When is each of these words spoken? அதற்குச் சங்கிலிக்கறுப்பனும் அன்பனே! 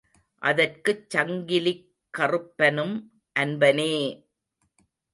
அதற்குச் 0.41 1.03
சங்கிலிக்கறுப்பனும் 1.09 2.95
அன்பனே! 3.35 3.93